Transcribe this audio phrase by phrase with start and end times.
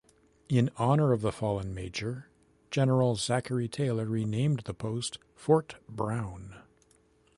[0.49, 2.27] In honor of the fallen major,
[2.71, 6.55] General Zachary Taylor renamed the post Fort Brown.